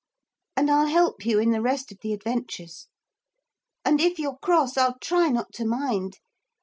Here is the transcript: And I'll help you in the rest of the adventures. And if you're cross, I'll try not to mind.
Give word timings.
And 0.57 0.71
I'll 0.71 0.87
help 0.87 1.27
you 1.27 1.37
in 1.37 1.51
the 1.51 1.61
rest 1.61 1.91
of 1.91 1.99
the 1.99 2.11
adventures. 2.11 2.87
And 3.85 4.01
if 4.01 4.17
you're 4.17 4.39
cross, 4.41 4.75
I'll 4.75 4.97
try 4.97 5.29
not 5.29 5.53
to 5.53 5.63
mind. 5.63 6.17